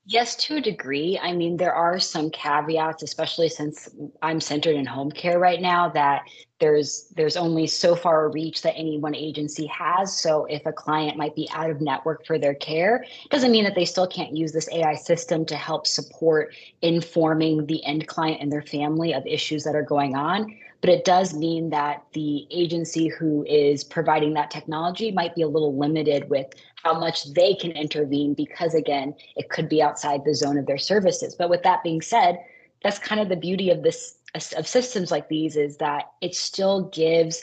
[0.09, 1.19] Yes, to a degree.
[1.21, 3.89] I mean, there are some caveats, especially since
[4.23, 6.23] I'm centered in home care right now, that
[6.61, 10.17] there's there's only so far a reach that any one agency has.
[10.17, 13.75] So if a client might be out of network for their care, doesn't mean that
[13.75, 18.53] they still can't use this AI system to help support informing the end client and
[18.53, 23.09] their family of issues that are going on but it does mean that the agency
[23.09, 26.47] who is providing that technology might be a little limited with
[26.83, 30.79] how much they can intervene because again it could be outside the zone of their
[30.79, 31.35] services.
[31.35, 32.39] But with that being said
[32.83, 34.19] that's kind of the beauty of this
[34.57, 37.43] of systems like these is that it still gives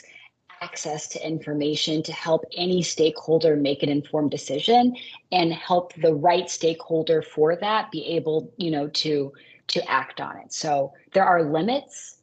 [0.62, 4.94] access to information to help any stakeholder make an informed decision
[5.32, 9.32] and help the right stakeholder for that be able you know to
[9.66, 10.52] to act on it.
[10.52, 12.18] So there are limits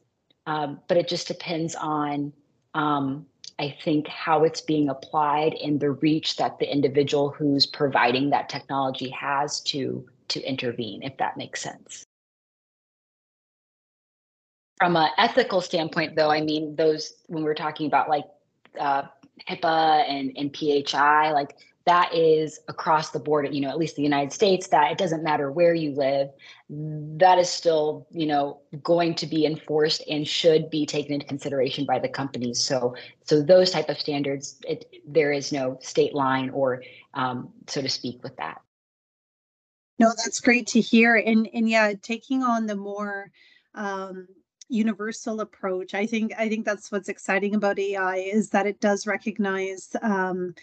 [0.46, 2.32] um, but it just depends on,
[2.74, 3.26] um,
[3.58, 8.48] I think, how it's being applied and the reach that the individual who's providing that
[8.48, 12.04] technology has to to intervene, if that makes sense.
[14.78, 18.24] From an ethical standpoint, though, I mean, those when we're talking about like
[18.80, 19.02] uh,
[19.48, 24.02] HIPAA and, and PHI, like that is across the board, you know, at least the
[24.02, 26.28] United States, that it doesn't matter where you live,
[26.68, 31.84] that is still, you know, going to be enforced and should be taken into consideration
[31.84, 32.62] by the companies.
[32.62, 36.82] So, so those type of standards, it, there is no state line or,
[37.14, 38.60] um, so to speak, with that.
[39.98, 41.16] No, that's great to hear.
[41.16, 43.30] And and yeah, taking on the more
[43.74, 44.26] um,
[44.68, 49.06] universal approach, I think I think that's what's exciting about AI is that it does
[49.06, 50.54] recognize um,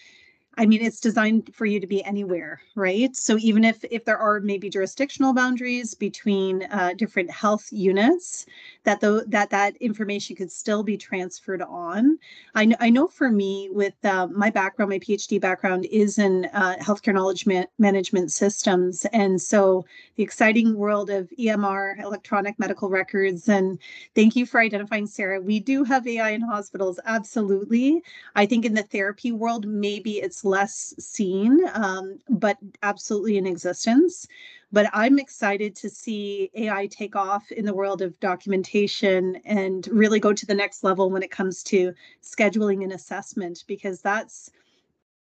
[0.57, 3.15] I mean, it's designed for you to be anywhere, right?
[3.15, 8.45] So even if if there are maybe jurisdictional boundaries between uh, different health units,
[8.83, 12.17] that though that that information could still be transferred on.
[12.55, 16.49] I know I know for me, with uh, my background, my PhD background is in
[16.51, 19.85] uh, healthcare knowledge ma- management systems, and so
[20.15, 23.79] the exciting world of EMR, electronic medical records, and
[24.15, 25.39] thank you for identifying, Sarah.
[25.39, 28.03] We do have AI in hospitals, absolutely.
[28.35, 34.27] I think in the therapy world, maybe it's less seen, um, but absolutely in existence.
[34.71, 40.19] But I'm excited to see AI take off in the world of documentation and really
[40.19, 44.51] go to the next level when it comes to scheduling and assessment, because that's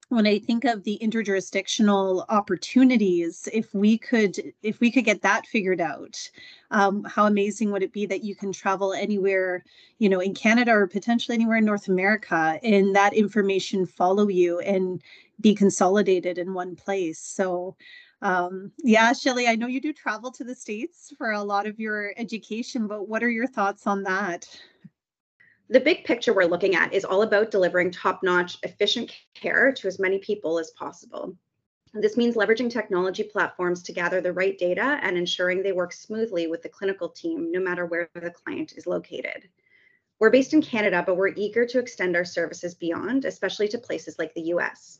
[0.09, 5.47] when I think of the interjurisdictional opportunities, if we could if we could get that
[5.47, 6.17] figured out,
[6.71, 9.63] um, how amazing would it be that you can travel anywhere,
[9.99, 14.59] you know, in Canada or potentially anywhere in North America, and that information follow you
[14.59, 15.01] and
[15.41, 17.19] be consolidated in one place.
[17.19, 17.75] So
[18.23, 21.77] um, yeah, Shelley, I know you do travel to the States for a lot of
[21.77, 24.47] your education, but what are your thoughts on that?
[25.69, 29.99] The big picture we're looking at is all about delivering top-notch, efficient care to as
[29.99, 31.35] many people as possible.
[31.93, 36.47] This means leveraging technology platforms to gather the right data and ensuring they work smoothly
[36.47, 39.47] with the clinical team, no matter where the client is located.
[40.19, 44.17] We're based in Canada, but we're eager to extend our services beyond, especially to places
[44.17, 44.99] like the US.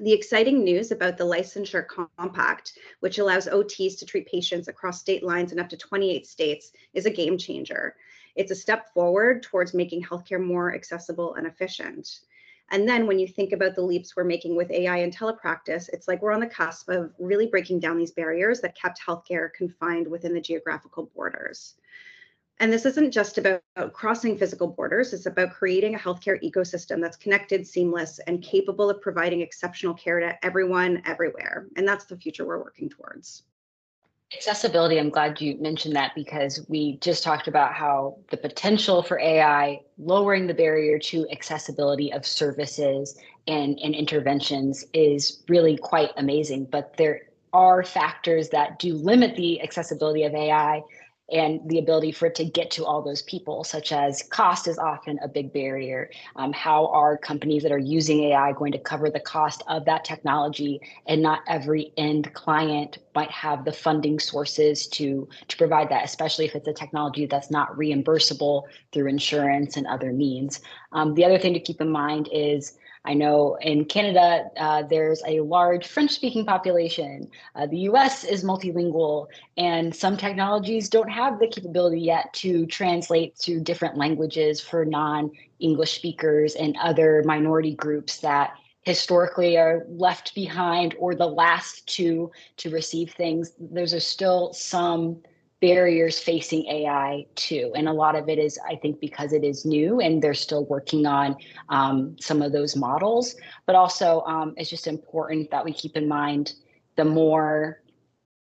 [0.00, 5.24] The exciting news about the Licensure Compact, which allows OTs to treat patients across state
[5.24, 7.96] lines in up to 28 states, is a game changer
[8.38, 12.20] it's a step forward towards making healthcare more accessible and efficient.
[12.70, 16.06] And then when you think about the leaps we're making with AI and telepractice, it's
[16.06, 20.06] like we're on the cusp of really breaking down these barriers that kept healthcare confined
[20.06, 21.74] within the geographical borders.
[22.60, 23.62] And this isn't just about
[23.92, 29.00] crossing physical borders, it's about creating a healthcare ecosystem that's connected, seamless, and capable of
[29.00, 31.66] providing exceptional care to everyone, everywhere.
[31.76, 33.44] And that's the future we're working towards.
[34.34, 39.18] Accessibility, I'm glad you mentioned that because we just talked about how the potential for
[39.18, 46.66] AI lowering the barrier to accessibility of services and, and interventions is really quite amazing.
[46.66, 47.22] But there
[47.54, 50.82] are factors that do limit the accessibility of AI
[51.30, 54.78] and the ability for it to get to all those people, such as cost is
[54.78, 56.10] often a big barrier.
[56.36, 60.04] Um, how are companies that are using AI going to cover the cost of that
[60.04, 60.80] technology?
[61.06, 66.46] And not every end client might have the funding sources to, to provide that, especially
[66.46, 68.62] if it's a technology that's not reimbursable
[68.92, 70.60] through insurance and other means.
[70.92, 72.78] Um, the other thing to keep in mind is
[73.08, 77.30] I know in Canada, uh, there's a large French speaking population.
[77.54, 83.34] Uh, the US is multilingual, and some technologies don't have the capability yet to translate
[83.38, 88.50] to different languages for non English speakers and other minority groups that
[88.82, 95.20] historically are left behind or the last to to receive things there's still some
[95.60, 97.72] barriers facing AI too.
[97.74, 100.64] And a lot of it is, I think, because it is new and they're still
[100.66, 101.36] working on
[101.68, 103.34] um, some of those models.
[103.66, 106.54] But also, um, it's just important that we keep in mind
[106.96, 107.82] the more,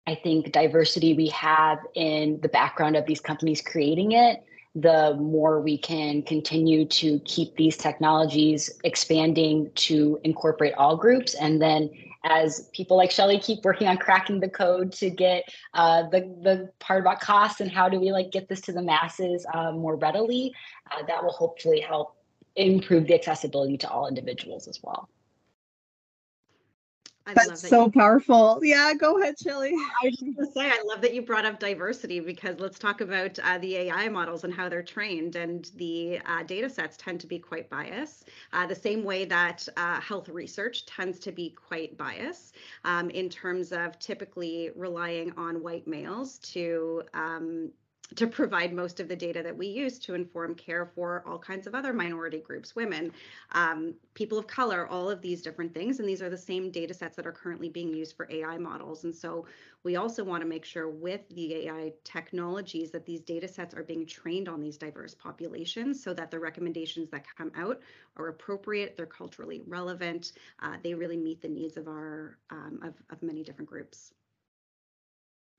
[0.06, 4.44] I think, diversity we have in the background of these companies creating it,
[4.76, 11.60] the more we can continue to keep these technologies expanding to incorporate all groups and
[11.60, 11.90] then
[12.24, 15.44] as people like Shelley keep working on cracking the code to get
[15.74, 18.82] uh, the the part about costs and how do we like get this to the
[18.82, 20.54] masses uh, more readily,
[20.92, 22.16] uh, that will hopefully help
[22.56, 25.08] improve the accessibility to all individuals as well.
[27.30, 28.60] I That's that so you, powerful.
[28.64, 29.74] Yeah, go ahead, Shelley.
[29.76, 32.80] I was just going to say, I love that you brought up diversity because let's
[32.80, 35.36] talk about uh, the AI models and how they're trained.
[35.36, 39.68] And the uh, data sets tend to be quite biased, uh, the same way that
[39.78, 45.62] uh, health research tends to be quite biased um, in terms of typically relying on
[45.62, 47.70] white males to um,
[48.16, 51.68] to provide most of the data that we use to inform care for all kinds
[51.68, 53.12] of other minority groups, women,
[53.52, 56.00] um, people of color, all of these different things.
[56.00, 59.04] And these are the same data sets that are currently being used for AI models.
[59.04, 59.46] And so
[59.84, 63.84] we also want to make sure with the AI technologies that these data sets are
[63.84, 67.80] being trained on these diverse populations so that the recommendations that come out
[68.18, 72.94] are appropriate, they're culturally relevant, uh, they really meet the needs of our um, of,
[73.10, 74.14] of many different groups.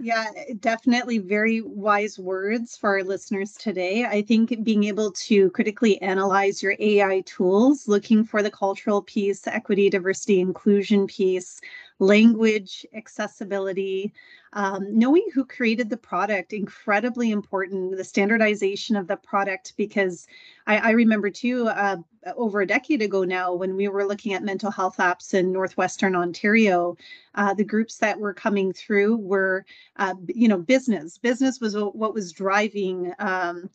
[0.02, 0.30] Yeah,
[0.60, 4.06] definitely very wise words for our listeners today.
[4.06, 9.46] I think being able to critically analyze your AI tools, looking for the cultural piece,
[9.46, 11.60] equity, diversity, inclusion piece,
[12.00, 14.12] language, accessibility,
[14.54, 20.26] um, knowing who created the product, incredibly important, the standardization of the product, because
[20.66, 21.98] I, I remember too, uh,
[22.36, 26.16] over a decade ago now, when we were looking at mental health apps in Northwestern
[26.16, 26.96] Ontario,
[27.36, 29.64] uh, the groups that were coming through were,
[29.96, 31.18] uh, you know, business.
[31.18, 33.70] Business was what was driving um,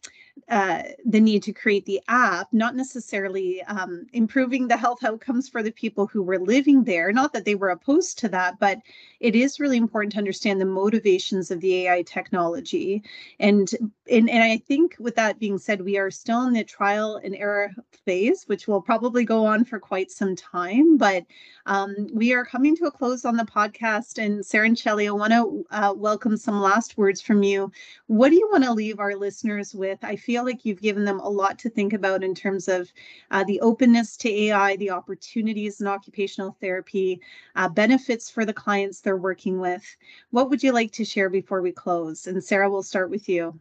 [0.49, 5.63] uh, the need to create the app, not necessarily um, improving the health outcomes for
[5.63, 7.11] the people who were living there.
[7.11, 8.79] Not that they were opposed to that, but
[9.19, 13.03] it is really important to understand the motivations of the AI technology.
[13.39, 13.71] And,
[14.11, 17.36] and, and I think with that being said, we are still in the trial and
[17.36, 17.71] error
[18.05, 20.97] phase, which will probably go on for quite some time.
[20.97, 21.25] But
[21.65, 24.23] um, we are coming to a close on the podcast.
[24.23, 27.71] And Sarah and Shelley, I want to uh, welcome some last words from you.
[28.07, 29.97] What do you want to leave our listeners with?
[30.03, 32.91] I feel like you've given them a lot to think about in terms of
[33.30, 37.21] uh, the openness to AI, the opportunities in occupational therapy,
[37.55, 39.84] uh, benefits for the clients they're working with.
[40.32, 42.26] What would you like to share before we close?
[42.26, 43.59] And Sarah, we'll start with you.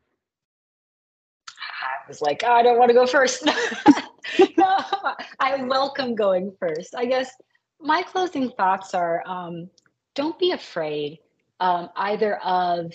[1.46, 3.44] I was like, oh, I don't want to go first.
[4.56, 4.78] no,
[5.38, 6.94] I welcome going first.
[6.96, 7.30] I guess
[7.80, 9.68] my closing thoughts are um,
[10.14, 11.18] don't be afraid
[11.60, 12.92] um, either of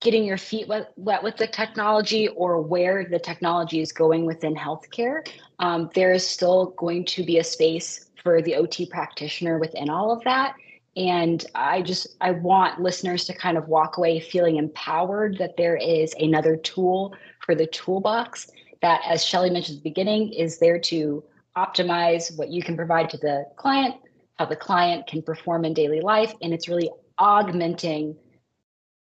[0.00, 4.54] getting your feet wet, wet, with the technology or where the technology is going within
[4.54, 5.26] healthcare.
[5.58, 10.10] Um, there is still going to be a space for the OT practitioner within all
[10.10, 10.54] of that.
[10.96, 15.76] And I just I want listeners to kind of walk away feeling empowered that there
[15.76, 18.50] is another tool for the toolbox
[18.82, 21.22] that, as Shelley mentioned at the beginning, is there to
[21.56, 23.96] optimize what you can provide to the client,
[24.38, 28.16] how the client can perform in daily life, and it's really augmenting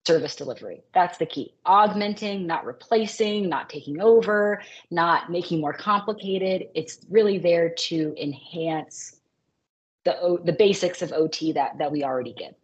[0.09, 0.83] service delivery.
[0.95, 1.55] That's the key.
[1.67, 6.69] Augmenting, not replacing, not taking over, not making more complicated.
[6.75, 9.21] It's really there to enhance
[10.05, 12.55] the the basics of OT that that we already give.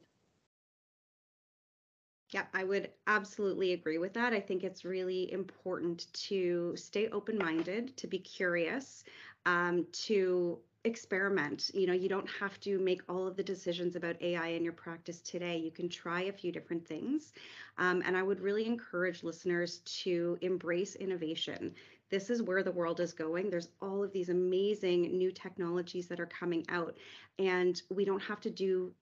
[2.31, 4.33] Yeah, I would absolutely agree with that.
[4.33, 9.05] I think it's really important to stay open minded, to be curious,
[9.45, 11.71] um, to experiment.
[11.75, 14.73] You know, you don't have to make all of the decisions about AI in your
[14.73, 15.57] practice today.
[15.57, 17.33] You can try a few different things.
[17.79, 21.75] Um, and I would really encourage listeners to embrace innovation.
[22.11, 23.51] This is where the world is going.
[23.51, 26.97] There's all of these amazing new technologies that are coming out,
[27.39, 28.93] and we don't have to do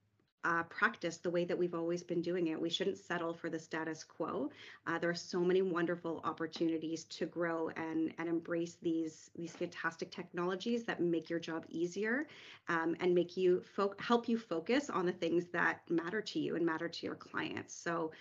[0.45, 2.59] uh, practice the way that we've always been doing it.
[2.59, 4.49] We shouldn't settle for the status quo.
[4.87, 10.11] Uh, there are so many wonderful opportunities to grow and and embrace these these fantastic
[10.11, 12.27] technologies that make your job easier
[12.67, 13.63] um, and make you
[13.99, 17.73] help you focus on the things that matter to you and matter to your clients.
[17.73, 18.11] So.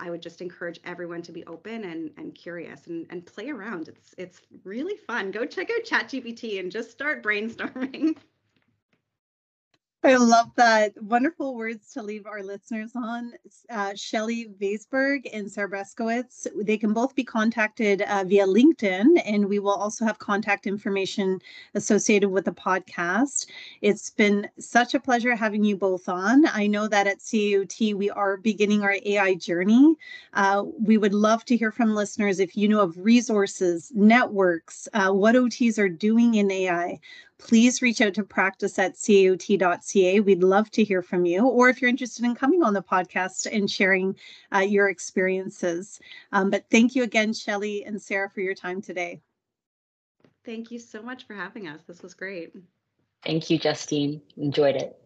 [0.00, 3.86] I would just encourage everyone to be open and, and curious and, and play around.
[3.86, 5.30] It's it's really fun.
[5.30, 8.16] Go check out ChatGPT and just start brainstorming.
[10.04, 11.00] I love that.
[11.00, 13.34] Wonderful words to leave our listeners on.
[13.70, 19.46] Uh, Shelley Vaisberg and Sarah Brzeszkiewicz, they can both be contacted uh, via LinkedIn, and
[19.48, 21.40] we will also have contact information
[21.74, 23.46] associated with the podcast.
[23.80, 26.46] It's been such a pleasure having you both on.
[26.48, 29.94] I know that at CAOT we are beginning our AI journey.
[30.34, 35.12] Uh, we would love to hear from listeners if you know of resources, networks, uh,
[35.12, 36.98] what OTs are doing in AI
[37.42, 40.20] please reach out to practice at caot.ca.
[40.20, 41.46] We'd love to hear from you.
[41.46, 44.16] Or if you're interested in coming on the podcast and sharing
[44.54, 46.00] uh, your experiences.
[46.32, 49.20] Um, but thank you again, Shelley and Sarah, for your time today.
[50.44, 51.82] Thank you so much for having us.
[51.86, 52.54] This was great.
[53.24, 54.20] Thank you, Justine.
[54.36, 54.98] Enjoyed it.